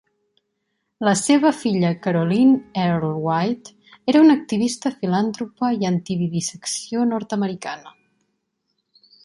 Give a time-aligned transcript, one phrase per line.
[1.07, 7.95] La seva filla Caroline Earle White era una activista filantropa i antivivisecció nord-americana.